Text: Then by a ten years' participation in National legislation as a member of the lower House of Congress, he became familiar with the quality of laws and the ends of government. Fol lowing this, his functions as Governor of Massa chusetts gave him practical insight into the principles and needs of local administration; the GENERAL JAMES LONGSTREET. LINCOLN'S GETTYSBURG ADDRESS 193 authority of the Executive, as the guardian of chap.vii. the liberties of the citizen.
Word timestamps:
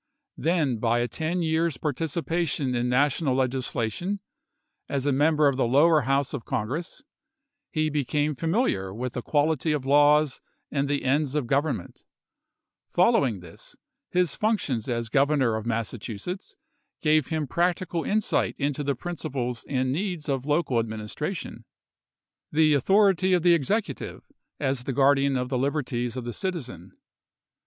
Then 0.39 0.77
by 0.79 0.97
a 1.01 1.07
ten 1.07 1.43
years' 1.43 1.77
participation 1.77 2.73
in 2.73 2.89
National 2.89 3.35
legislation 3.35 4.19
as 4.89 5.05
a 5.05 5.11
member 5.11 5.47
of 5.47 5.57
the 5.57 5.67
lower 5.67 6.01
House 6.01 6.33
of 6.33 6.43
Congress, 6.43 7.03
he 7.69 7.87
became 7.87 8.33
familiar 8.35 8.91
with 8.91 9.13
the 9.13 9.21
quality 9.21 9.71
of 9.73 9.85
laws 9.85 10.41
and 10.71 10.87
the 10.89 11.03
ends 11.03 11.35
of 11.35 11.45
government. 11.45 12.03
Fol 12.89 13.11
lowing 13.13 13.41
this, 13.41 13.75
his 14.09 14.35
functions 14.35 14.89
as 14.89 15.07
Governor 15.07 15.55
of 15.55 15.67
Massa 15.67 15.99
chusetts 15.99 16.55
gave 17.03 17.27
him 17.27 17.45
practical 17.45 18.03
insight 18.03 18.55
into 18.57 18.83
the 18.83 18.95
principles 18.95 19.63
and 19.69 19.91
needs 19.91 20.27
of 20.27 20.47
local 20.47 20.79
administration; 20.79 21.63
the 22.51 22.71
GENERAL 22.71 22.73
JAMES 22.73 22.73
LONGSTREET. 22.73 22.73
LINCOLN'S 22.73 22.73
GETTYSBURG 22.73 22.73
ADDRESS 22.73 22.73
193 22.73 22.73
authority 22.73 23.33
of 23.37 23.43
the 23.43 23.53
Executive, 23.53 24.23
as 24.59 24.83
the 24.85 24.93
guardian 24.93 25.37
of 25.37 25.45
chap.vii. 25.45 25.49
the 25.49 25.59
liberties 25.61 26.17
of 26.17 26.25
the 26.25 26.33
citizen. 26.33 26.93